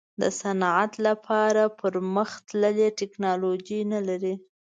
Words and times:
د 0.21 0.23
صنعت 0.41 0.91
لپاره 1.07 1.63
پرمختللې 1.81 2.87
ټیکنالوجي 2.99 3.81
نه 3.91 3.99
لري. 4.07 4.35